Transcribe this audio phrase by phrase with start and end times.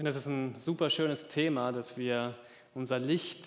[0.00, 2.34] finde, das ist ein super schönes Thema, dass wir
[2.74, 3.46] unser Licht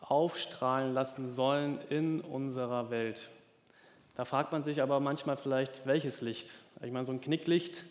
[0.00, 3.28] aufstrahlen lassen sollen in unserer Welt.
[4.14, 6.48] Da fragt man sich aber manchmal vielleicht, welches Licht?
[6.80, 7.82] Ich meine, so ein Knicklicht,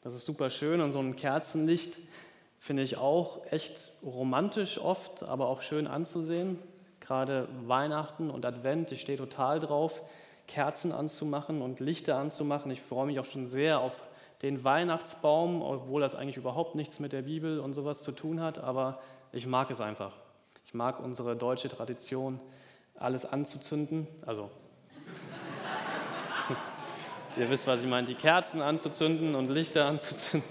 [0.00, 1.98] das ist super schön und so ein Kerzenlicht
[2.60, 6.58] finde ich auch echt romantisch oft, aber auch schön anzusehen.
[6.98, 10.00] Gerade Weihnachten und Advent, ich stehe total drauf,
[10.46, 12.70] Kerzen anzumachen und Lichter anzumachen.
[12.70, 13.92] Ich freue mich auch schon sehr auf
[14.42, 18.58] den Weihnachtsbaum, obwohl das eigentlich überhaupt nichts mit der Bibel und sowas zu tun hat,
[18.58, 19.00] aber
[19.32, 20.12] ich mag es einfach.
[20.64, 22.40] Ich mag unsere deutsche Tradition,
[22.94, 24.06] alles anzuzünden.
[24.24, 24.50] Also,
[27.36, 30.48] ihr wisst, was ich meine, die Kerzen anzuzünden und Lichter anzuzünden.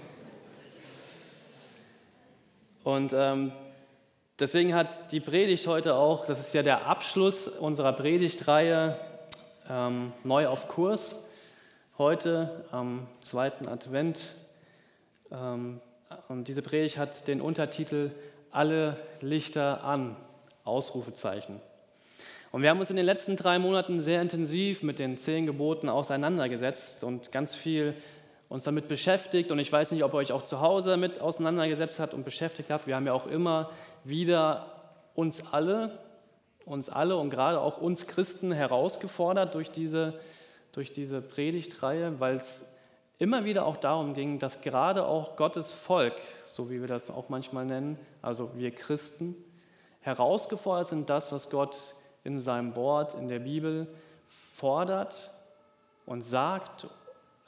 [2.84, 3.52] Und ähm,
[4.38, 8.98] deswegen hat die Predigt heute auch, das ist ja der Abschluss unserer Predigtreihe
[9.68, 11.24] ähm, Neu auf Kurs
[11.98, 14.28] heute am zweiten Advent.
[15.32, 15.80] Ähm,
[16.28, 18.12] und diese Predigt hat den Untertitel
[18.52, 20.14] Alle Lichter an,
[20.64, 21.60] Ausrufezeichen.
[22.52, 25.88] Und wir haben uns in den letzten drei Monaten sehr intensiv mit den zehn Geboten
[25.88, 27.94] auseinandergesetzt und ganz viel
[28.48, 29.50] uns damit beschäftigt.
[29.50, 32.70] Und ich weiß nicht, ob ihr euch auch zu Hause damit auseinandergesetzt habt und beschäftigt
[32.70, 32.86] habt.
[32.86, 33.70] Wir haben ja auch immer
[34.04, 34.66] wieder
[35.16, 35.98] uns alle,
[36.64, 40.14] uns alle und gerade auch uns Christen herausgefordert durch diese
[40.78, 42.64] durch diese Predigtreihe, weil es
[43.18, 46.14] immer wieder auch darum ging, dass gerade auch Gottes Volk,
[46.46, 49.34] so wie wir das auch manchmal nennen, also wir Christen,
[50.02, 53.92] herausgefordert sind, das, was Gott in seinem Wort, in der Bibel
[54.54, 55.32] fordert
[56.06, 56.86] und sagt,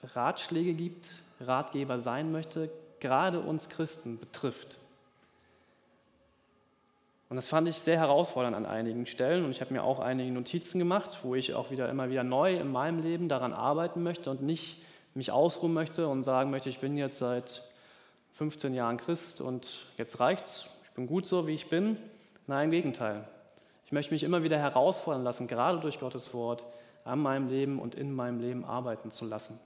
[0.02, 4.80] Ratschläge gibt, Ratgeber sein möchte, gerade uns Christen betrifft.
[7.30, 10.32] Und das fand ich sehr herausfordernd an einigen Stellen und ich habe mir auch einige
[10.32, 14.32] Notizen gemacht, wo ich auch wieder immer wieder neu in meinem Leben daran arbeiten möchte
[14.32, 14.82] und nicht
[15.14, 17.62] mich ausruhen möchte und sagen möchte, ich bin jetzt seit
[18.32, 21.98] 15 Jahren Christ und jetzt reicht's, ich bin gut so, wie ich bin.
[22.48, 23.28] Nein, im Gegenteil.
[23.86, 26.66] Ich möchte mich immer wieder herausfordern lassen, gerade durch Gottes Wort,
[27.04, 29.60] an meinem Leben und in meinem Leben arbeiten zu lassen.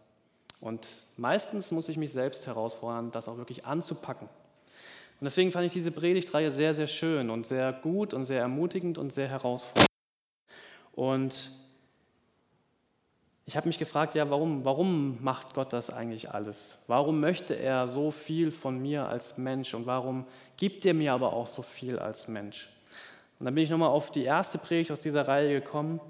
[0.61, 0.87] Und
[1.17, 4.29] meistens muss ich mich selbst herausfordern, das auch wirklich anzupacken.
[5.25, 8.99] Und deswegen fand ich diese Predigtreihe sehr, sehr schön und sehr gut und sehr ermutigend
[8.99, 9.89] und sehr herausfordernd.
[10.93, 11.51] Und
[13.47, 16.79] ich habe mich gefragt, ja, warum, warum macht Gott das eigentlich alles?
[16.89, 20.27] Warum möchte er so viel von mir als Mensch und warum
[20.59, 22.69] gibt er mir aber auch so viel als Mensch?
[23.39, 26.03] Und dann bin ich nochmal auf die erste Predigt aus dieser Reihe gekommen,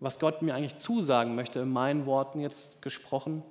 [0.00, 3.42] was Gott mir eigentlich zusagen möchte, in meinen Worten jetzt gesprochen.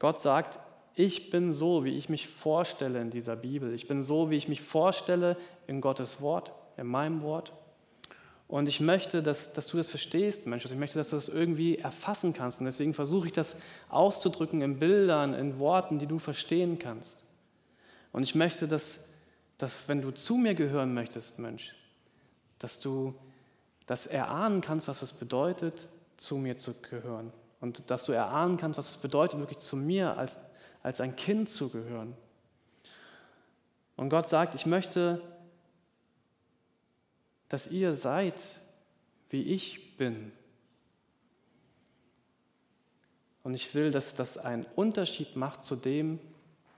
[0.00, 0.58] Gott sagt,
[0.98, 3.74] ich bin so, wie ich mich vorstelle in dieser Bibel.
[3.74, 5.36] Ich bin so, wie ich mich vorstelle
[5.66, 7.52] in Gottes Wort, in meinem Wort.
[8.48, 10.64] Und ich möchte, dass, dass du das verstehst, Mensch.
[10.64, 12.60] Also ich möchte, dass du das irgendwie erfassen kannst.
[12.60, 13.56] Und deswegen versuche ich das
[13.90, 17.26] auszudrücken in Bildern, in Worten, die du verstehen kannst.
[18.10, 18.98] Und ich möchte, dass,
[19.58, 21.74] dass wenn du zu mir gehören möchtest, Mensch,
[22.58, 23.14] dass du
[23.84, 27.34] das erahnen kannst, was es bedeutet, zu mir zu gehören.
[27.60, 30.40] Und dass du erahnen kannst, was es bedeutet, wirklich zu mir als
[30.86, 32.16] als ein Kind zu gehören.
[33.96, 35.20] Und Gott sagt, ich möchte,
[37.48, 38.40] dass ihr seid,
[39.30, 40.30] wie ich bin.
[43.42, 46.20] Und ich will, dass das einen Unterschied macht zu dem,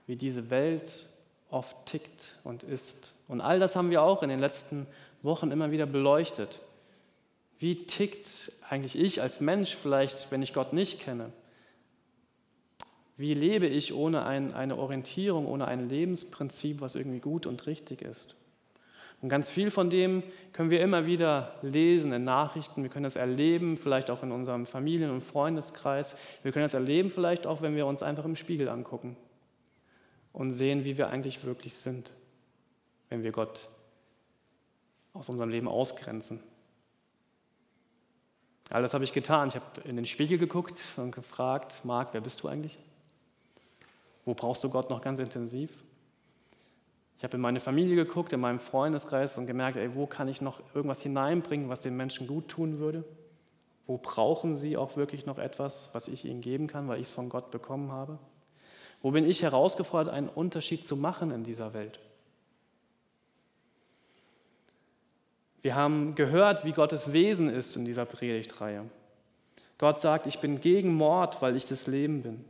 [0.07, 1.07] wie diese Welt
[1.51, 3.13] oft tickt und ist.
[3.27, 4.87] Und all das haben wir auch in den letzten
[5.21, 6.59] Wochen immer wieder beleuchtet.
[7.59, 11.31] Wie tickt eigentlich ich als Mensch vielleicht, wenn ich Gott nicht kenne?
[13.19, 18.01] Wie lebe ich ohne ein, eine Orientierung, ohne ein Lebensprinzip, was irgendwie gut und richtig
[18.01, 18.33] ist?
[19.21, 22.81] Und ganz viel von dem können wir immer wieder lesen in Nachrichten.
[22.81, 26.15] Wir können das erleben, vielleicht auch in unserem Familien- und Freundeskreis.
[26.43, 29.17] Wir können das erleben, vielleicht auch, wenn wir uns einfach im Spiegel angucken
[30.31, 32.13] und sehen, wie wir eigentlich wirklich sind,
[33.09, 33.67] wenn wir Gott
[35.11, 36.39] aus unserem Leben ausgrenzen.
[38.69, 39.49] All das habe ich getan.
[39.49, 42.79] Ich habe in den Spiegel geguckt und gefragt, Marc, wer bist du eigentlich?
[44.25, 45.83] Wo brauchst du Gott noch ganz intensiv?
[47.17, 50.39] Ich habe in meine Familie geguckt, in meinem Freundeskreis und gemerkt, ey, wo kann ich
[50.39, 53.03] noch irgendwas hineinbringen, was den Menschen gut tun würde?
[53.87, 57.13] Wo brauchen sie auch wirklich noch etwas, was ich ihnen geben kann, weil ich es
[57.13, 58.19] von Gott bekommen habe?
[59.01, 61.99] Wo bin ich herausgefordert, einen Unterschied zu machen in dieser Welt?
[65.61, 68.85] Wir haben gehört, wie Gottes Wesen ist in dieser Predigtreihe.
[69.77, 72.45] Gott sagt, ich bin gegen Mord, weil ich das Leben bin.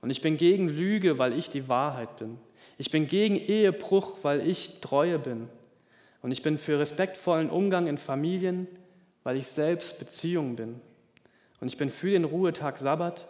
[0.00, 2.38] Und ich bin gegen Lüge, weil ich die Wahrheit bin.
[2.76, 5.48] Ich bin gegen Ehebruch, weil ich Treue bin.
[6.22, 8.68] Und ich bin für respektvollen Umgang in Familien,
[9.24, 10.80] weil ich selbst Beziehung bin.
[11.60, 13.26] Und ich bin für den Ruhetag Sabbat,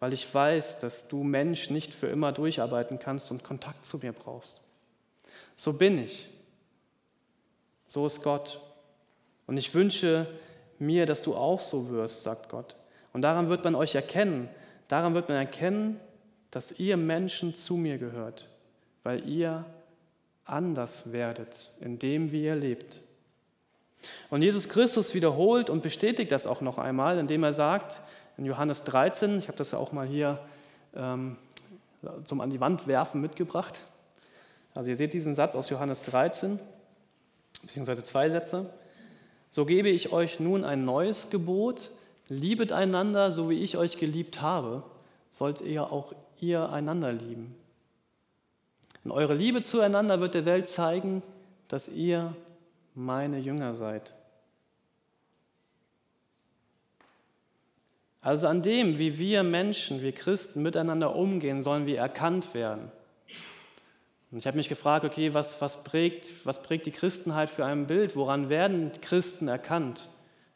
[0.00, 4.12] weil ich weiß, dass du Mensch nicht für immer durcharbeiten kannst und Kontakt zu mir
[4.12, 4.60] brauchst.
[5.56, 6.28] So bin ich.
[7.88, 8.60] So ist Gott.
[9.46, 10.26] Und ich wünsche
[10.78, 12.76] mir, dass du auch so wirst, sagt Gott.
[13.12, 14.48] Und daran wird man euch erkennen.
[14.88, 16.00] Daran wird man erkennen,
[16.50, 18.48] dass ihr Menschen zu mir gehört,
[19.02, 19.64] weil ihr
[20.44, 23.00] anders werdet in dem, wie ihr lebt.
[24.30, 28.00] Und Jesus Christus wiederholt und bestätigt das auch noch einmal, indem er sagt,
[28.36, 30.38] in Johannes 13, ich habe das ja auch mal hier
[30.94, 31.36] ähm,
[32.24, 33.80] zum an die Wand werfen mitgebracht.
[34.74, 36.60] Also ihr seht diesen Satz aus Johannes 13,
[37.62, 38.70] beziehungsweise zwei Sätze.
[39.50, 41.90] So gebe ich euch nun ein neues Gebot,
[42.28, 44.82] liebet einander, so wie ich euch geliebt habe,
[45.30, 47.54] sollt ihr auch ihr einander lieben.
[49.04, 51.22] Und eure Liebe zueinander wird der Welt zeigen,
[51.68, 52.34] dass ihr
[52.94, 54.14] meine Jünger seid.
[58.20, 62.90] Also an dem, wie wir Menschen, wir Christen miteinander umgehen, sollen wir erkannt werden.
[64.32, 67.86] Und ich habe mich gefragt, okay, was, was, prägt, was prägt die Christenheit für ein
[67.86, 68.16] Bild?
[68.16, 70.08] Woran werden Christen erkannt?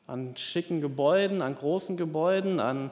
[0.08, 2.90] An schicken Gebäuden, an großen Gebäuden, an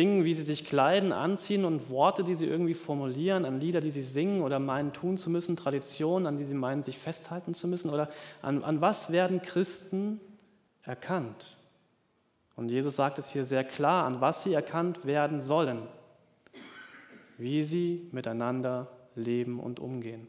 [0.00, 3.90] Dingen, wie sie sich kleiden, anziehen und Worte, die sie irgendwie formulieren, an Lieder, die
[3.90, 7.68] sie singen oder meinen tun zu müssen, Traditionen, an die sie meinen, sich festhalten zu
[7.68, 7.90] müssen?
[7.90, 8.08] Oder
[8.40, 10.18] an, an was werden Christen
[10.82, 11.58] erkannt?
[12.56, 15.82] Und Jesus sagt es hier sehr klar, an was sie erkannt werden sollen,
[17.36, 20.26] wie sie miteinander leben und umgehen.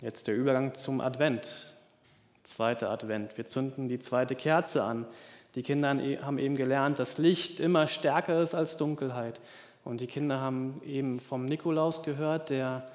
[0.00, 1.75] Jetzt der Übergang zum Advent.
[2.46, 3.36] Zweiter Advent.
[3.36, 5.04] Wir zünden die zweite Kerze an.
[5.56, 9.40] Die Kinder haben eben gelernt, dass Licht immer stärker ist als Dunkelheit.
[9.84, 12.86] Und die Kinder haben eben vom Nikolaus gehört, der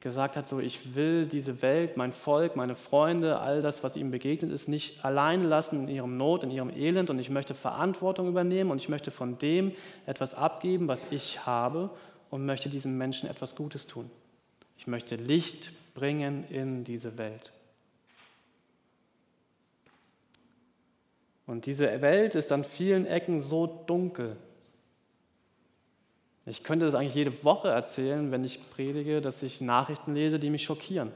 [0.00, 4.10] gesagt hat, so ich will diese Welt, mein Volk, meine Freunde, all das, was ihm
[4.10, 8.28] begegnet ist, nicht allein lassen in ihrem Not, in ihrem Elend und ich möchte Verantwortung
[8.28, 9.72] übernehmen und ich möchte von dem
[10.04, 11.90] etwas abgeben, was ich habe
[12.30, 14.10] und möchte diesen Menschen etwas Gutes tun.
[14.78, 17.52] Ich möchte Licht bringen in diese Welt.
[21.46, 24.36] Und diese Welt ist an vielen Ecken so dunkel.
[26.44, 30.50] Ich könnte das eigentlich jede Woche erzählen, wenn ich predige, dass ich Nachrichten lese, die
[30.50, 31.12] mich schockieren.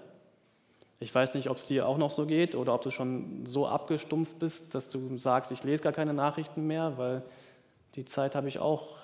[0.99, 3.67] Ich weiß nicht, ob es dir auch noch so geht oder ob du schon so
[3.67, 7.23] abgestumpft bist, dass du sagst, ich lese gar keine Nachrichten mehr, weil
[7.95, 8.97] die Zeit habe ich auch.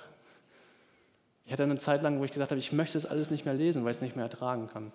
[1.47, 3.55] Ich hatte eine Zeit lang, wo ich gesagt habe, ich möchte es alles nicht mehr
[3.55, 4.93] lesen, weil ich es nicht mehr ertragen kann.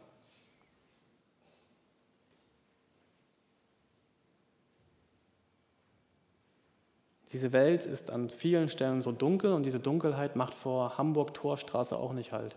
[7.34, 12.14] Diese Welt ist an vielen Stellen so dunkel und diese Dunkelheit macht vor Hamburg-Torstraße auch
[12.14, 12.56] nicht halt.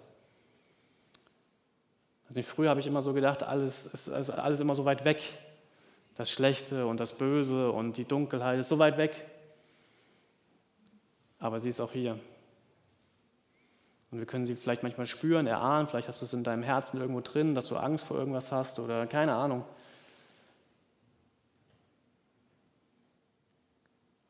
[2.29, 5.23] Also früher habe ich immer so gedacht, alles ist alles immer so weit weg.
[6.17, 9.25] Das Schlechte und das Böse und die Dunkelheit ist so weit weg.
[11.38, 12.19] Aber sie ist auch hier.
[14.11, 17.00] Und wir können sie vielleicht manchmal spüren, erahnen, vielleicht hast du es in deinem Herzen
[17.00, 19.65] irgendwo drin, dass du Angst vor irgendwas hast oder keine Ahnung.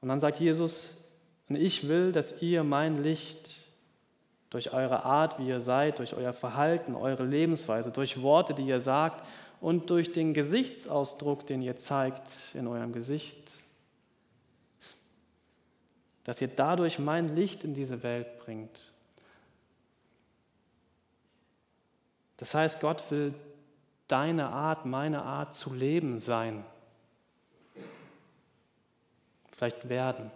[0.04, 0.94] Und dann sagt Jesus,
[1.48, 3.56] ich will, dass ihr mein Licht
[4.50, 8.80] durch eure Art, wie ihr seid, durch euer Verhalten, eure Lebensweise, durch Worte, die ihr
[8.80, 9.26] sagt
[9.62, 13.50] und durch den Gesichtsausdruck, den ihr zeigt in eurem Gesicht,
[16.24, 18.92] dass ihr dadurch mein Licht in diese Welt bringt.
[22.36, 23.32] Das heißt, Gott will
[24.06, 26.62] deine Art, meine Art zu leben sein
[29.56, 30.30] vielleicht werden.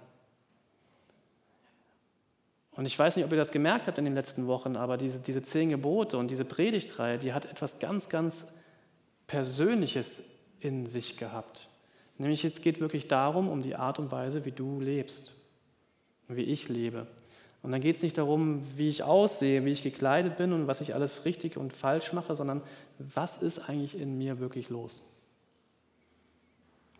[2.72, 5.18] Und ich weiß nicht, ob ihr das gemerkt habt in den letzten Wochen, aber diese,
[5.18, 8.46] diese zehn Gebote und diese Predigtreihe, die hat etwas ganz, ganz
[9.26, 10.22] Persönliches
[10.60, 11.68] in sich gehabt.
[12.18, 15.32] Nämlich es geht wirklich darum, um die Art und Weise, wie du lebst
[16.28, 17.06] wie ich lebe.
[17.62, 20.80] Und dann geht es nicht darum, wie ich aussehe, wie ich gekleidet bin und was
[20.80, 22.62] ich alles richtig und falsch mache, sondern
[22.98, 25.02] was ist eigentlich in mir wirklich los?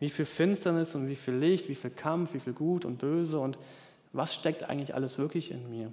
[0.00, 3.38] Wie viel Finsternis und wie viel Licht, wie viel Kampf, wie viel Gut und Böse
[3.38, 3.58] und
[4.12, 5.92] was steckt eigentlich alles wirklich in mir?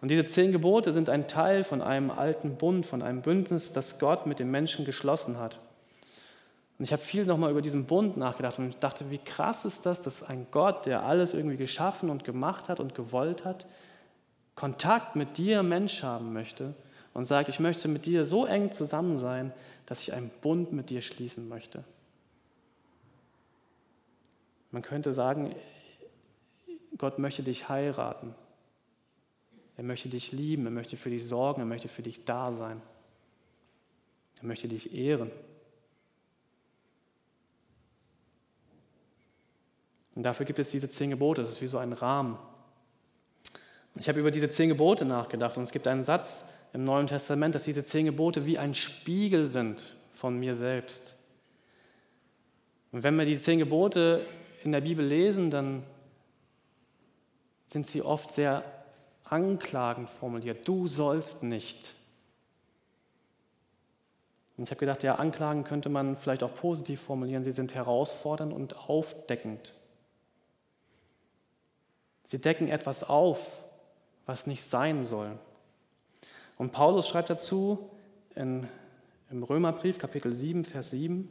[0.00, 3.98] Und diese zehn Gebote sind ein Teil von einem alten Bund, von einem Bündnis, das
[3.98, 5.58] Gott mit den Menschen geschlossen hat.
[6.78, 10.02] Und ich habe viel nochmal über diesen Bund nachgedacht und dachte, wie krass ist das,
[10.02, 13.66] dass ein Gott, der alles irgendwie geschaffen und gemacht hat und gewollt hat,
[14.54, 16.74] Kontakt mit dir, Mensch, haben möchte
[17.12, 19.52] und sagt, ich möchte mit dir so eng zusammen sein,
[19.90, 21.82] dass ich einen Bund mit dir schließen möchte.
[24.70, 25.52] Man könnte sagen,
[26.96, 28.36] Gott möchte dich heiraten.
[29.76, 32.80] Er möchte dich lieben, er möchte für dich sorgen, er möchte für dich da sein.
[34.40, 35.32] Er möchte dich ehren.
[40.14, 41.42] Und dafür gibt es diese zehn Gebote.
[41.42, 42.38] Das ist wie so ein Rahmen,
[43.96, 47.54] Ich habe über diese zehn Gebote nachgedacht und es gibt einen Satz im Neuen Testament,
[47.54, 51.16] dass diese zehn Gebote wie ein Spiegel sind von mir selbst.
[52.92, 54.24] Und wenn wir die zehn Gebote
[54.62, 55.84] in der Bibel lesen, dann
[57.66, 58.64] sind sie oft sehr
[59.24, 60.66] anklagend formuliert.
[60.66, 61.94] Du sollst nicht.
[64.56, 67.44] Und ich habe gedacht, ja, Anklagen könnte man vielleicht auch positiv formulieren.
[67.44, 69.72] Sie sind herausfordernd und aufdeckend.
[72.24, 73.40] Sie decken etwas auf,
[74.26, 75.38] was nicht sein soll.
[76.60, 77.88] Und Paulus schreibt dazu
[78.34, 78.68] in,
[79.30, 81.26] im Römerbrief, Kapitel 7, Vers 7.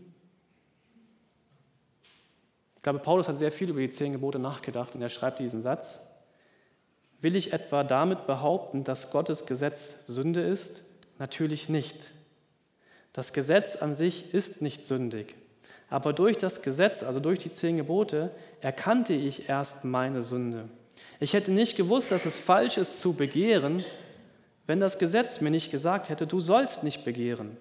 [2.76, 5.62] Ich glaube, Paulus hat sehr viel über die zehn Gebote nachgedacht und er schreibt diesen
[5.62, 6.00] Satz.
[7.22, 10.82] Will ich etwa damit behaupten, dass Gottes Gesetz Sünde ist?
[11.20, 12.10] Natürlich nicht.
[13.14, 15.36] Das Gesetz an sich ist nicht sündig.
[15.92, 18.32] Aber durch das Gesetz, also durch die zehn Gebote,
[18.62, 20.70] erkannte ich erst meine Sünde.
[21.20, 23.86] Ich hätte nicht gewusst, dass es falsch ist zu begehren,
[24.70, 27.58] wenn das Gesetz mir nicht gesagt hätte, du sollst nicht begehren.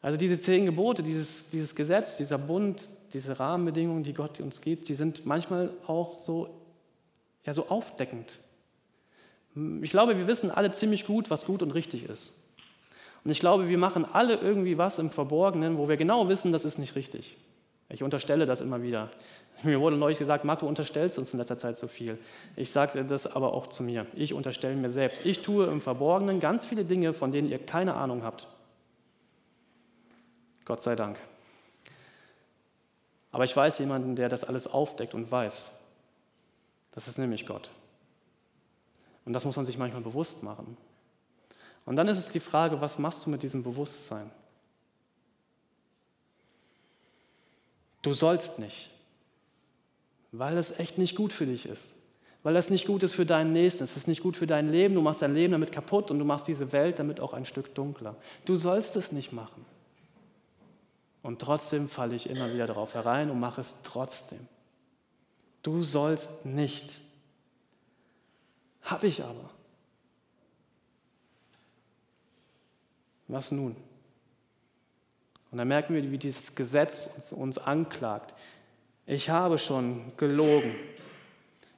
[0.00, 4.88] Also diese zehn Gebote, dieses, dieses Gesetz, dieser Bund, diese Rahmenbedingungen, die Gott uns gibt,
[4.88, 6.48] die sind manchmal auch so,
[7.44, 8.40] ja, so aufdeckend.
[9.82, 12.32] Ich glaube, wir wissen alle ziemlich gut, was gut und richtig ist.
[13.22, 16.64] Und ich glaube, wir machen alle irgendwie was im Verborgenen, wo wir genau wissen, das
[16.64, 17.36] ist nicht richtig.
[17.92, 19.10] Ich unterstelle das immer wieder.
[19.62, 22.18] Mir wurde neulich gesagt, Marc, du unterstellst uns in letzter Zeit so viel.
[22.56, 24.06] Ich sage das aber auch zu mir.
[24.14, 25.26] Ich unterstelle mir selbst.
[25.26, 28.48] Ich tue im Verborgenen ganz viele Dinge, von denen ihr keine Ahnung habt.
[30.64, 31.18] Gott sei Dank.
[33.30, 35.70] Aber ich weiß jemanden, der das alles aufdeckt und weiß.
[36.92, 37.70] Das ist nämlich Gott.
[39.24, 40.76] Und das muss man sich manchmal bewusst machen.
[41.84, 44.30] Und dann ist es die Frage, was machst du mit diesem Bewusstsein?
[48.02, 48.90] Du sollst nicht,
[50.32, 51.94] weil es echt nicht gut für dich ist,
[52.42, 54.94] weil es nicht gut ist für deinen Nächsten, es ist nicht gut für dein Leben,
[54.94, 57.74] du machst dein Leben damit kaputt und du machst diese Welt damit auch ein Stück
[57.74, 58.16] dunkler.
[58.44, 59.64] Du sollst es nicht machen.
[61.22, 64.48] Und trotzdem falle ich immer wieder darauf herein und mache es trotzdem.
[65.62, 67.00] Du sollst nicht.
[68.82, 69.50] Habe ich aber.
[73.28, 73.76] Was nun?
[75.52, 78.34] Und dann merken wir, wie dieses Gesetz uns, uns anklagt.
[79.04, 80.74] Ich habe schon gelogen.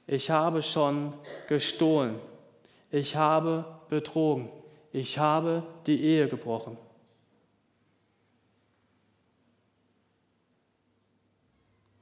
[0.07, 1.13] Ich habe schon
[1.49, 2.21] gestohlen.
[2.93, 4.49] Ich habe betrogen.
[4.93, 6.79] Ich habe die Ehe gebrochen.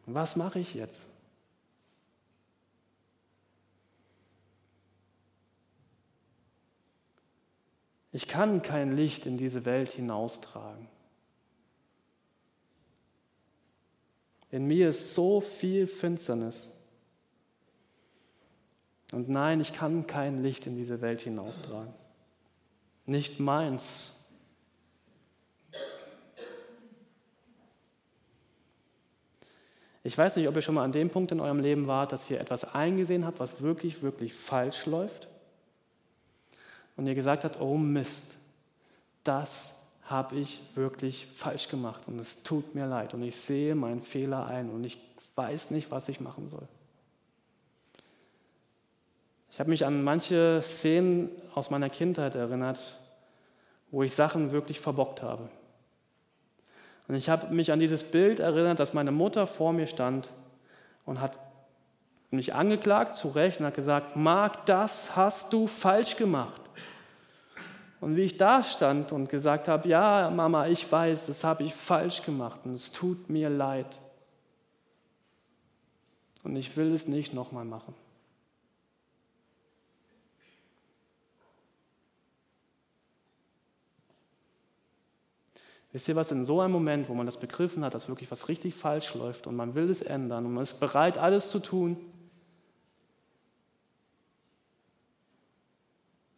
[0.04, 1.08] Was mache ich jetzt?
[8.10, 10.91] Ich kann kein Licht in diese Welt hinaustragen.
[14.52, 16.70] In mir ist so viel Finsternis.
[19.10, 21.92] Und nein, ich kann kein Licht in diese Welt hinaustragen.
[23.06, 24.12] Nicht meins.
[30.04, 32.28] Ich weiß nicht, ob ihr schon mal an dem Punkt in eurem Leben wart, dass
[32.30, 35.28] ihr etwas eingesehen habt, was wirklich, wirklich falsch läuft.
[36.96, 38.26] Und ihr gesagt habt, oh Mist,
[39.24, 39.74] das
[40.12, 44.46] habe ich wirklich falsch gemacht und es tut mir leid und ich sehe meinen Fehler
[44.46, 44.98] ein und ich
[45.34, 46.68] weiß nicht, was ich machen soll.
[49.50, 52.98] Ich habe mich an manche Szenen aus meiner Kindheit erinnert,
[53.90, 55.48] wo ich Sachen wirklich verbockt habe.
[57.08, 60.28] Und ich habe mich an dieses Bild erinnert, dass meine Mutter vor mir stand
[61.04, 61.38] und hat
[62.30, 66.61] mich angeklagt, zu Recht, und hat gesagt, Marc, das hast du falsch gemacht.
[68.02, 71.72] Und wie ich da stand und gesagt habe, ja, Mama, ich weiß, das habe ich
[71.72, 74.00] falsch gemacht und es tut mir leid.
[76.42, 77.94] Und ich will es nicht nochmal machen.
[85.92, 88.48] Wisst ihr was, in so einem Moment, wo man das begriffen hat, dass wirklich was
[88.48, 91.96] richtig falsch läuft und man will es ändern und man ist bereit, alles zu tun,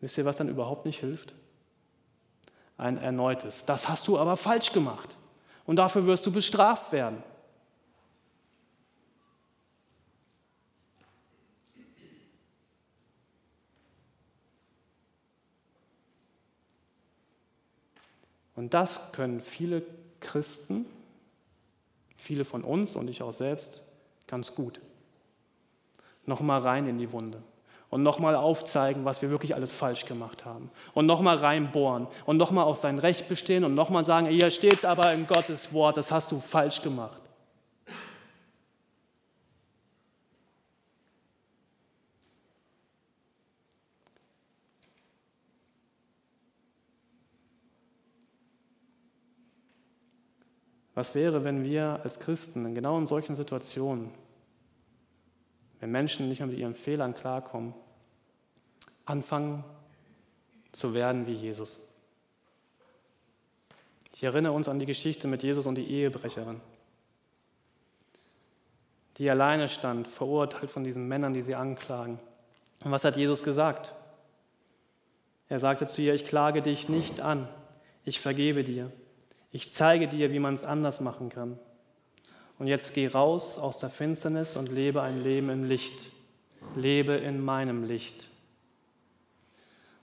[0.01, 1.35] wisst ihr, was dann überhaupt nicht hilft?
[2.77, 3.65] Ein erneutes.
[3.65, 5.09] Das hast du aber falsch gemacht
[5.65, 7.23] und dafür wirst du bestraft werden.
[18.57, 19.83] Und das können viele
[20.21, 20.87] Christen,
[22.17, 23.83] viele von uns und ich auch selbst,
[24.27, 24.81] ganz gut.
[26.25, 27.43] Nochmal rein in die Wunde
[27.95, 30.69] und nochmal aufzeigen, was wir wirklich alles falsch gemacht haben.
[30.95, 34.85] Und nochmal reinbohren und nochmal auf sein Recht bestehen und nochmal sagen, hier steht es
[34.85, 37.21] aber im Gottes Wort, das hast du falsch gemacht.
[50.97, 54.11] Was wäre, wenn wir als Christen genau in solchen Situationen,
[55.79, 57.73] wenn Menschen nicht mehr mit ihren Fehlern klarkommen,
[59.05, 59.65] anfangen
[60.73, 61.79] zu werden wie Jesus?
[64.15, 66.61] Ich erinnere uns an die Geschichte mit Jesus und die Ehebrecherin,
[69.19, 72.19] die alleine stand, verurteilt von diesen Männern, die sie anklagen.
[72.85, 73.93] Und was hat Jesus gesagt?
[75.49, 77.49] Er sagte zu ihr, ich klage dich nicht an,
[78.05, 78.91] ich vergebe dir.
[79.53, 81.59] Ich zeige dir, wie man es anders machen kann.
[82.59, 86.11] Und jetzt geh raus aus der Finsternis und lebe ein Leben im Licht.
[86.77, 88.29] Lebe in meinem Licht.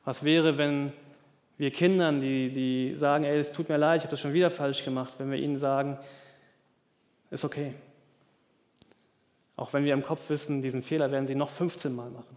[0.03, 0.91] Was wäre, wenn
[1.58, 4.50] wir Kindern, die, die sagen, ey, es tut mir leid, ich habe das schon wieder
[4.50, 6.00] falsch gemacht, wenn wir ihnen sagen,
[7.29, 7.74] ist okay.
[9.55, 12.36] Auch wenn wir im Kopf wissen, diesen Fehler werden sie noch 15 Mal machen.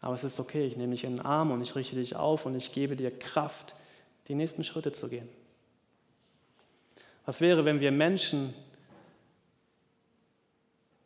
[0.00, 2.46] Aber es ist okay, ich nehme dich in den Arm und ich richte dich auf
[2.46, 3.74] und ich gebe dir Kraft,
[4.28, 5.28] die nächsten Schritte zu gehen.
[7.26, 8.54] Was wäre, wenn wir Menschen,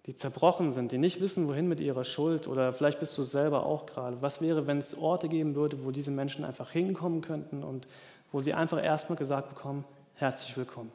[0.07, 3.65] die zerbrochen sind, die nicht wissen, wohin mit ihrer Schuld, oder vielleicht bist du selber
[3.65, 7.63] auch gerade, was wäre, wenn es Orte geben würde, wo diese Menschen einfach hinkommen könnten
[7.63, 7.87] und
[8.33, 10.91] wo sie einfach erstmal gesagt bekommen, herzlich willkommen.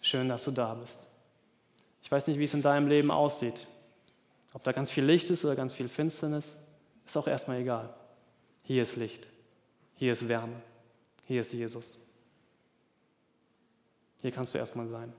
[0.00, 1.00] Schön, dass du da bist.
[2.02, 3.66] Ich weiß nicht, wie es in deinem Leben aussieht.
[4.52, 6.56] Ob da ganz viel Licht ist oder ganz viel Finsternis,
[7.04, 7.94] ist auch erstmal egal.
[8.62, 9.26] Hier ist Licht,
[9.96, 10.62] hier ist Wärme,
[11.24, 11.98] hier ist Jesus.
[14.20, 15.12] Hier kannst du erstmal sein.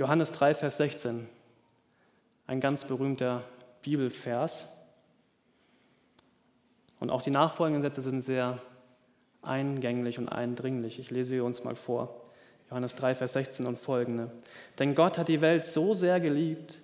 [0.00, 1.28] Johannes 3, Vers 16,
[2.46, 3.44] ein ganz berühmter
[3.82, 4.66] Bibelvers.
[7.00, 8.62] Und auch die nachfolgenden Sätze sind sehr
[9.42, 10.98] eingänglich und eindringlich.
[11.00, 12.18] Ich lese sie uns mal vor.
[12.70, 14.30] Johannes 3, Vers 16 und folgende.
[14.78, 16.80] Denn Gott hat die Welt so sehr geliebt,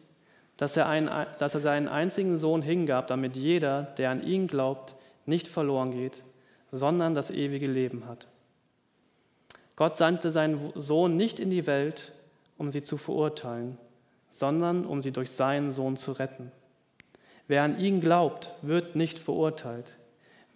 [0.59, 4.95] dass er, einen, dass er seinen einzigen Sohn hingab, damit jeder, der an ihn glaubt,
[5.25, 6.23] nicht verloren geht,
[6.71, 8.27] sondern das ewige Leben hat.
[9.75, 12.13] Gott sandte seinen Sohn nicht in die Welt,
[12.59, 13.79] um sie zu verurteilen,
[14.31, 16.53] sondern um sie durch seinen Sohn zu retten.
[17.49, 19.93] Wer an ihn glaubt, wird nicht verurteilt.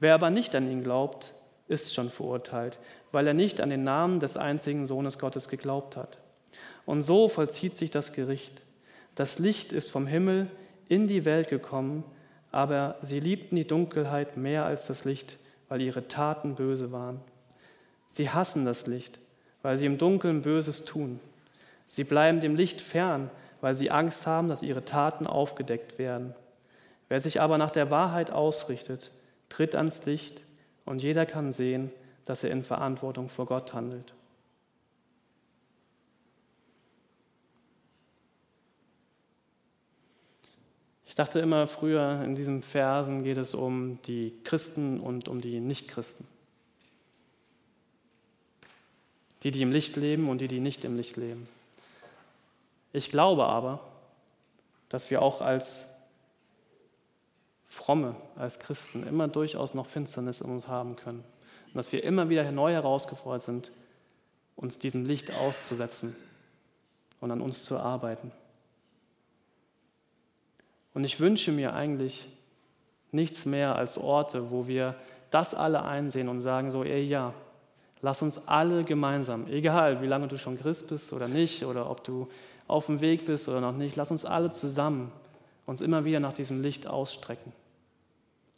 [0.01, 1.35] Wer aber nicht an ihn glaubt,
[1.69, 2.79] ist schon verurteilt,
[3.13, 6.19] weil er nicht an den Namen des einzigen Sohnes Gottes geglaubt hat.
[6.85, 8.63] Und so vollzieht sich das Gericht.
[9.15, 10.49] Das Licht ist vom Himmel
[10.89, 12.05] in die Welt gekommen,
[12.51, 17.21] aber sie liebten die Dunkelheit mehr als das Licht, weil ihre Taten böse waren.
[18.09, 19.21] Sie hassen das Licht,
[19.63, 21.21] weil sie im Dunkeln Böses tun.
[21.91, 26.37] Sie bleiben dem Licht fern, weil sie Angst haben, dass ihre Taten aufgedeckt werden.
[27.09, 29.11] Wer sich aber nach der Wahrheit ausrichtet,
[29.49, 30.45] tritt ans Licht
[30.85, 31.91] und jeder kann sehen,
[32.27, 34.15] dass er in Verantwortung vor Gott handelt.
[41.07, 45.59] Ich dachte immer früher, in diesen Versen geht es um die Christen und um die
[45.59, 46.25] Nichtchristen.
[49.43, 51.49] Die, die im Licht leben und die, die nicht im Licht leben.
[52.93, 53.81] Ich glaube aber,
[54.89, 55.87] dass wir auch als
[57.69, 61.25] Fromme, als Christen immer durchaus noch Finsternis in uns haben können.
[61.69, 63.73] Und dass wir immer wieder neu herausgefordert sind,
[64.57, 66.17] uns diesem Licht auszusetzen
[67.21, 68.33] und an uns zu arbeiten.
[70.95, 72.27] Und ich wünsche mir eigentlich
[73.13, 74.97] nichts mehr als Orte, wo wir
[75.31, 77.33] das alle einsehen und sagen so, ey ja,
[78.03, 82.03] lass uns alle gemeinsam, egal wie lange du schon Christ bist oder nicht, oder ob
[82.03, 82.29] du
[82.71, 85.13] auf dem Weg bist oder noch nicht, lass uns alle zusammen
[85.71, 87.53] uns immer wieder nach diesem Licht ausstrecken.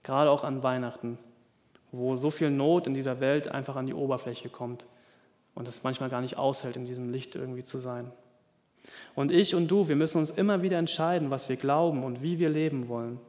[0.03, 1.18] Gerade auch an Weihnachten,
[1.92, 4.87] wo so viel Not in dieser Welt einfach an die Oberfläche kommt
[5.55, 8.11] und es manchmal gar nicht aushält, in diesem Licht irgendwie zu sein.
[9.14, 12.38] Und ich und du, wir müssen uns immer wieder entscheiden, was wir glauben und wie
[12.38, 13.20] wir leben wollen.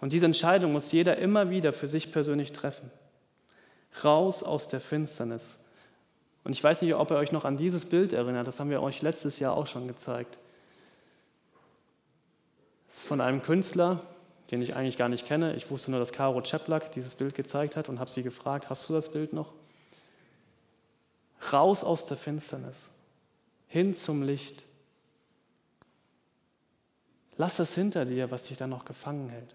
[0.00, 2.90] Und diese Entscheidung muss jeder immer wieder für sich persönlich treffen.
[4.04, 5.58] Raus aus der Finsternis.
[6.44, 8.82] Und ich weiß nicht, ob ihr euch noch an dieses Bild erinnert, das haben wir
[8.82, 10.38] euch letztes Jahr auch schon gezeigt.
[12.88, 14.00] Das ist von einem Künstler,
[14.50, 15.54] den ich eigentlich gar nicht kenne.
[15.54, 18.88] Ich wusste nur, dass Caro Cheplak dieses Bild gezeigt hat und habe sie gefragt, hast
[18.88, 19.52] du das Bild noch?
[21.52, 22.90] Raus aus der Finsternis,
[23.68, 24.64] hin zum Licht.
[27.36, 29.54] Lass das hinter dir, was dich da noch gefangen hält.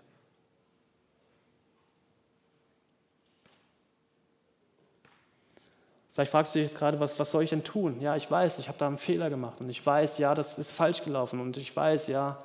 [6.16, 8.00] Vielleicht fragst du dich jetzt gerade, was, was soll ich denn tun?
[8.00, 10.72] Ja, ich weiß, ich habe da einen Fehler gemacht und ich weiß, ja, das ist
[10.72, 12.42] falsch gelaufen und ich weiß, ja.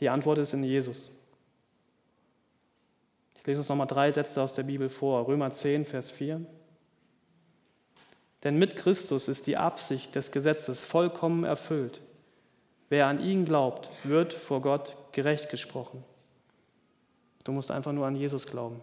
[0.00, 1.12] Die Antwort ist in Jesus.
[3.36, 5.28] Ich lese uns nochmal drei Sätze aus der Bibel vor.
[5.28, 6.44] Römer 10, Vers 4.
[8.42, 12.00] Denn mit Christus ist die Absicht des Gesetzes vollkommen erfüllt.
[12.88, 16.02] Wer an ihn glaubt, wird vor Gott gerecht gesprochen.
[17.44, 18.82] Du musst einfach nur an Jesus glauben.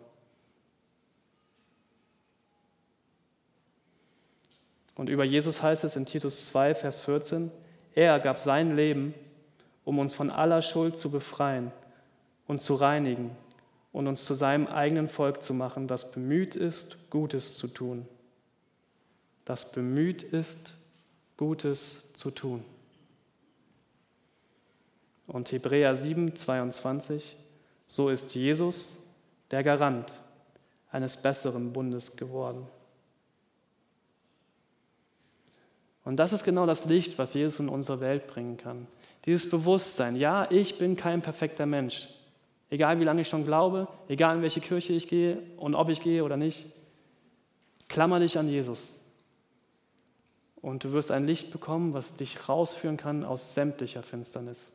[4.95, 7.51] Und über Jesus heißt es in Titus 2, Vers 14,
[7.95, 9.13] er gab sein Leben,
[9.85, 11.71] um uns von aller Schuld zu befreien
[12.47, 13.35] und zu reinigen
[13.91, 18.07] und uns zu seinem eigenen Volk zu machen, das bemüht ist, Gutes zu tun.
[19.45, 20.73] Das bemüht ist,
[21.37, 22.63] Gutes zu tun.
[25.27, 27.37] Und Hebräer 7, 22,
[27.87, 28.97] so ist Jesus
[29.51, 30.13] der Garant
[30.91, 32.67] eines besseren Bundes geworden.
[36.05, 38.87] Und das ist genau das Licht, was Jesus in unsere Welt bringen kann.
[39.25, 42.09] Dieses Bewusstsein, ja, ich bin kein perfekter Mensch.
[42.69, 46.01] Egal wie lange ich schon glaube, egal in welche Kirche ich gehe und ob ich
[46.01, 46.65] gehe oder nicht,
[47.87, 48.93] klammer dich an Jesus.
[50.61, 54.73] Und du wirst ein Licht bekommen, was dich rausführen kann aus sämtlicher Finsternis.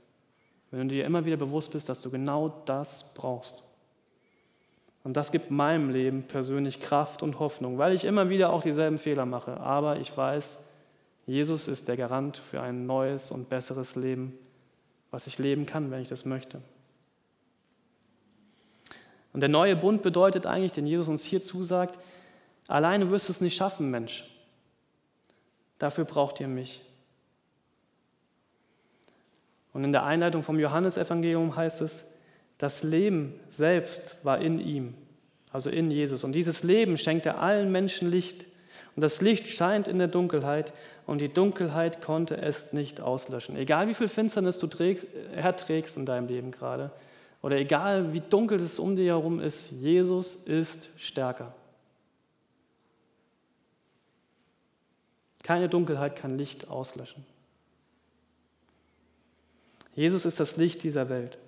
[0.71, 3.63] Wenn du dir immer wieder bewusst bist, dass du genau das brauchst.
[5.03, 8.99] Und das gibt meinem Leben persönlich Kraft und Hoffnung, weil ich immer wieder auch dieselben
[8.99, 9.59] Fehler mache.
[9.61, 10.59] Aber ich weiß,
[11.29, 14.33] Jesus ist der Garant für ein neues und besseres Leben,
[15.11, 16.63] was ich leben kann, wenn ich das möchte.
[19.35, 21.99] Und der neue Bund bedeutet eigentlich, den Jesus uns hier zusagt,
[22.67, 24.25] alleine wirst du es nicht schaffen, Mensch.
[25.79, 26.81] Dafür braucht ihr mich.
[29.75, 32.07] Und in der Einleitung vom Johannesevangelium heißt es,
[32.57, 34.95] das Leben selbst war in ihm,
[35.53, 36.25] also in Jesus.
[36.25, 38.48] Und dieses Leben schenkt er allen Menschen Licht.
[38.99, 40.73] Und das Licht scheint in der Dunkelheit
[41.07, 43.55] und die Dunkelheit konnte es nicht auslöschen.
[43.55, 46.91] Egal wie viel Finsternis du trägst, erträgst in deinem Leben gerade
[47.41, 51.55] oder egal wie dunkel es um dich herum ist, Jesus ist stärker.
[55.45, 57.25] Keine Dunkelheit kann Licht auslöschen.
[59.95, 61.39] Jesus ist das Licht dieser Welt.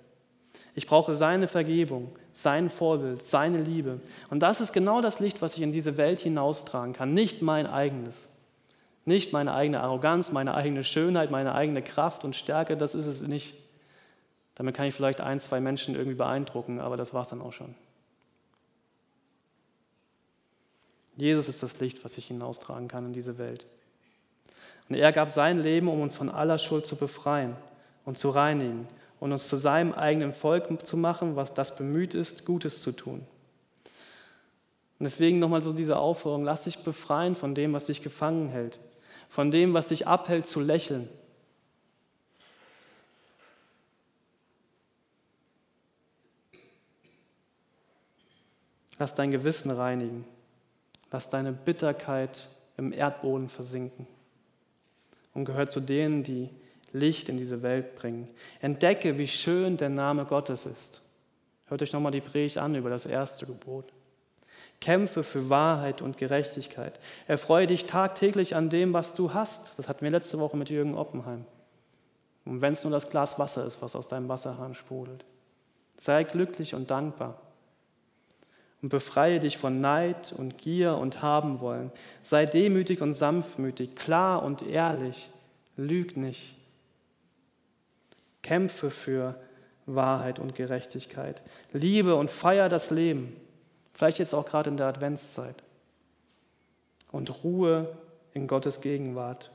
[0.73, 3.99] Ich brauche seine Vergebung, sein Vorbild, seine Liebe.
[4.29, 7.67] Und das ist genau das Licht, was ich in diese Welt hinaustragen kann, nicht mein
[7.67, 8.29] eigenes.
[9.03, 13.21] Nicht meine eigene Arroganz, meine eigene Schönheit, meine eigene Kraft und Stärke, das ist es
[13.21, 13.55] nicht.
[14.55, 17.53] Damit kann ich vielleicht ein, zwei Menschen irgendwie beeindrucken, aber das war es dann auch
[17.53, 17.75] schon.
[21.17, 23.65] Jesus ist das Licht, was ich hinaustragen kann in diese Welt.
[24.87, 27.55] Und er gab sein Leben, um uns von aller Schuld zu befreien
[28.05, 28.87] und zu reinigen
[29.21, 33.19] und uns zu seinem eigenen Volk zu machen, was das bemüht ist, Gutes zu tun.
[34.97, 38.79] Und deswegen nochmal so diese Aufforderung, lass dich befreien von dem, was dich gefangen hält,
[39.29, 41.07] von dem, was dich abhält zu lächeln.
[48.97, 50.25] Lass dein Gewissen reinigen.
[51.11, 54.07] Lass deine Bitterkeit im Erdboden versinken.
[55.35, 56.49] Und gehört zu denen, die
[56.93, 58.27] Licht in diese Welt bringen.
[58.59, 61.01] Entdecke, wie schön der Name Gottes ist.
[61.67, 63.93] Hört euch nochmal die Predigt an über das erste Gebot.
[64.81, 66.99] Kämpfe für Wahrheit und Gerechtigkeit.
[67.27, 69.77] Erfreue dich tagtäglich an dem, was du hast.
[69.77, 71.45] Das hatten wir letzte Woche mit Jürgen Oppenheim.
[72.45, 75.23] Und wenn es nur das Glas Wasser ist, was aus deinem Wasserhahn sprudelt.
[75.97, 77.39] Sei glücklich und dankbar.
[78.81, 81.91] Und befreie dich von Neid und Gier und haben wollen.
[82.23, 85.29] Sei demütig und sanftmütig, klar und ehrlich.
[85.77, 86.57] Lüg nicht.
[88.41, 89.39] Kämpfe für
[89.85, 91.41] Wahrheit und Gerechtigkeit.
[91.73, 93.35] Liebe und feier das Leben.
[93.93, 95.63] Vielleicht jetzt auch gerade in der Adventszeit.
[97.11, 97.97] Und Ruhe
[98.33, 99.51] in Gottes Gegenwart.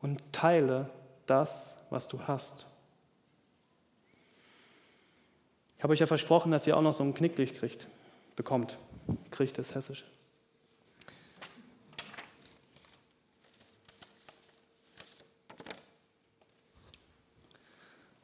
[0.00, 0.90] Und teile
[1.26, 2.66] das, was du hast.
[5.78, 7.88] Ich habe euch ja versprochen, dass ihr auch noch so ein Knicklicht kriegt,
[8.36, 8.78] bekommt.
[9.30, 10.04] Kriegt das Hessische.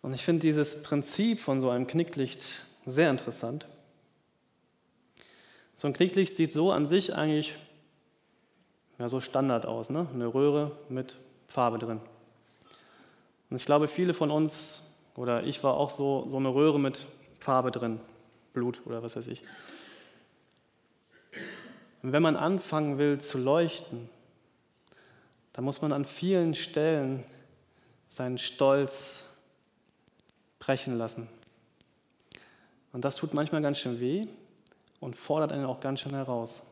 [0.09, 2.43] Und ich finde dieses Prinzip von so einem Knicklicht
[2.87, 3.67] sehr interessant.
[5.77, 7.55] So ein Knicklicht sieht so an sich eigentlich
[8.99, 10.07] ja, so Standard aus, ne?
[10.15, 12.01] eine Röhre mit Farbe drin.
[13.51, 14.81] Und ich glaube, viele von uns,
[15.15, 17.05] oder ich war auch so, so eine Röhre mit
[17.39, 18.01] Farbe drin,
[18.55, 19.43] Blut oder was weiß ich.
[22.03, 24.09] Und wenn man anfangen will zu leuchten,
[25.53, 27.25] dann muss man an vielen Stellen
[28.09, 29.28] seinen Stolz
[30.69, 31.27] brechen lassen.
[32.93, 34.21] Und das tut manchmal ganz schön weh
[35.01, 36.63] und fordert einen auch ganz schön heraus.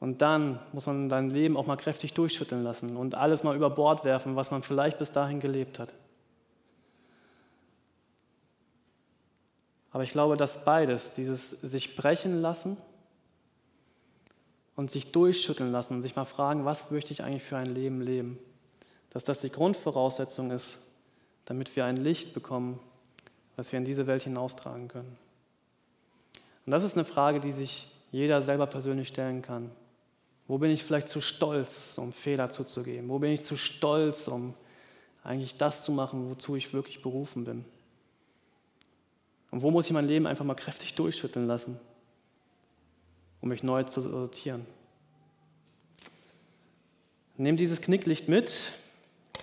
[0.00, 3.68] Und dann muss man dein Leben auch mal kräftig durchschütteln lassen und alles mal über
[3.68, 5.92] Bord werfen, was man vielleicht bis dahin gelebt hat.
[9.90, 12.78] Aber ich glaube, dass beides, dieses sich brechen lassen
[14.74, 18.38] und sich durchschütteln lassen sich mal fragen, was möchte ich eigentlich für ein Leben leben,
[19.10, 20.85] dass das die Grundvoraussetzung ist
[21.46, 22.78] damit wir ein Licht bekommen,
[23.56, 25.16] was wir in diese Welt hinaustragen können.
[26.66, 29.70] Und das ist eine Frage, die sich jeder selber persönlich stellen kann.
[30.48, 33.08] Wo bin ich vielleicht zu stolz, um Fehler zuzugeben?
[33.08, 34.54] Wo bin ich zu stolz, um
[35.24, 37.64] eigentlich das zu machen, wozu ich wirklich berufen bin?
[39.50, 41.78] Und wo muss ich mein Leben einfach mal kräftig durchschütteln lassen,
[43.40, 44.66] um mich neu zu sortieren?
[47.36, 48.72] Nimm dieses Knicklicht mit,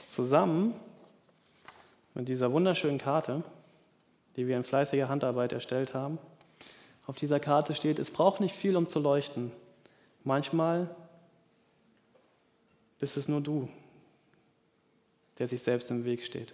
[0.05, 0.73] zusammen
[2.13, 3.43] mit dieser wunderschönen Karte,
[4.35, 6.19] die wir in fleißiger Handarbeit erstellt haben.
[7.05, 9.51] Auf dieser Karte steht, es braucht nicht viel, um zu leuchten.
[10.23, 10.89] Manchmal
[12.99, 13.67] bist es nur du,
[15.37, 16.53] der sich selbst im Weg steht.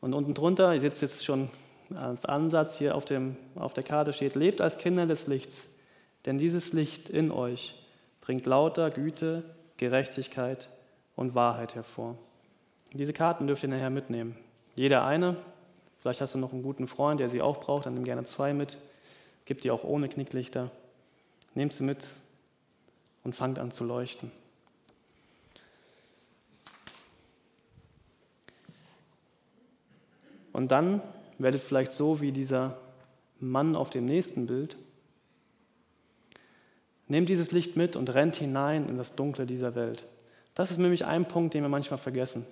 [0.00, 1.48] Und unten drunter, ihr seht jetzt schon
[1.94, 5.68] als Ansatz hier auf, dem, auf der Karte steht, lebt als Kinder des Lichts,
[6.24, 7.76] denn dieses Licht in euch
[8.20, 9.44] bringt lauter Güte,
[9.76, 10.68] Gerechtigkeit
[11.14, 12.18] und Wahrheit hervor.
[12.96, 14.36] Diese Karten dürft ihr nachher mitnehmen.
[14.74, 15.36] Jeder eine.
[16.00, 18.54] Vielleicht hast du noch einen guten Freund, der sie auch braucht, dann nimm gerne zwei
[18.54, 18.78] mit.
[19.44, 20.70] Gib die auch ohne Knicklichter.
[21.54, 22.08] Nehmt sie mit
[23.24, 24.30] und fangt an zu leuchten.
[30.52, 31.02] Und dann
[31.38, 32.78] werdet vielleicht so wie dieser
[33.40, 34.76] Mann auf dem nächsten Bild.
[37.08, 40.04] Nehmt dieses Licht mit und rennt hinein in das Dunkle dieser Welt.
[40.54, 42.46] Das ist nämlich ein Punkt, den wir manchmal vergessen.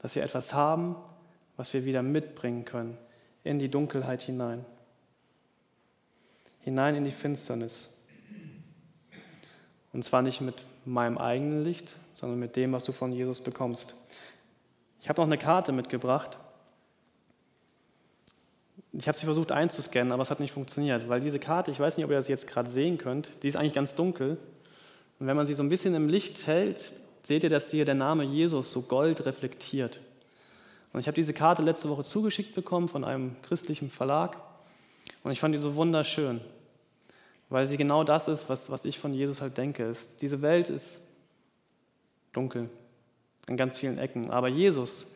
[0.00, 0.96] Dass wir etwas haben,
[1.56, 2.96] was wir wieder mitbringen können
[3.44, 4.64] in die Dunkelheit hinein
[6.68, 7.96] hinein in die Finsternis.
[9.94, 13.96] Und zwar nicht mit meinem eigenen Licht, sondern mit dem, was du von Jesus bekommst.
[15.00, 16.38] Ich habe noch eine Karte mitgebracht.
[18.92, 21.96] Ich habe sie versucht einzuscannen, aber es hat nicht funktioniert, weil diese Karte, ich weiß
[21.96, 24.36] nicht, ob ihr das jetzt gerade sehen könnt, die ist eigentlich ganz dunkel.
[25.18, 26.92] Und wenn man sie so ein bisschen im Licht hält,
[27.28, 30.00] seht ihr, dass hier der Name Jesus so gold reflektiert.
[30.92, 34.36] Und ich habe diese Karte letzte Woche zugeschickt bekommen von einem christlichen Verlag
[35.22, 36.40] und ich fand die so wunderschön
[37.50, 39.84] weil sie genau das ist, was, was ich von Jesus halt denke.
[39.84, 41.00] Ist, diese Welt ist
[42.32, 42.68] dunkel
[43.46, 45.06] in ganz vielen Ecken, aber Jesus,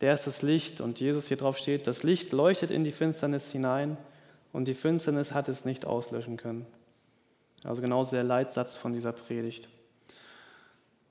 [0.00, 3.50] der ist das Licht und Jesus hier drauf steht, das Licht leuchtet in die Finsternis
[3.50, 3.98] hinein
[4.52, 6.66] und die Finsternis hat es nicht auslöschen können.
[7.62, 9.68] Also genauso der Leitsatz von dieser Predigt.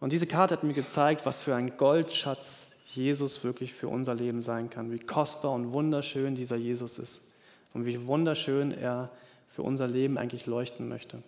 [0.03, 4.41] Und diese Karte hat mir gezeigt, was für ein Goldschatz Jesus wirklich für unser Leben
[4.41, 7.25] sein kann, wie kostbar und wunderschön dieser Jesus ist
[7.73, 9.09] und wie wunderschön er
[9.47, 11.23] für unser Leben eigentlich leuchten möchte.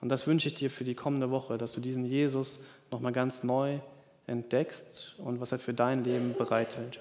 [0.00, 2.58] Und das wünsche ich dir für die kommende Woche, dass du diesen Jesus
[2.90, 3.78] nochmal ganz neu
[4.26, 6.98] entdeckst und was er für dein Leben bereithält.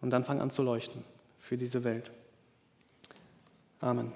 [0.00, 1.04] Und dann fang an zu leuchten
[1.38, 2.10] für diese Welt.
[3.78, 4.12] Amen.